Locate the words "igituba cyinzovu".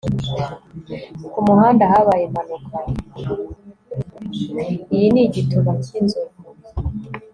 5.27-6.39